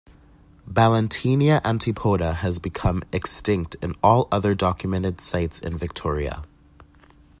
Ballantinia 0.67 1.61
antipoda 1.63 2.33
has 2.37 2.57
become 2.57 3.03
extinct 3.13 3.75
in 3.83 3.93
all 4.01 4.27
other 4.31 4.55
documented 4.55 5.21
sites 5.21 5.59
in 5.59 5.77
Victoria. 5.77 6.41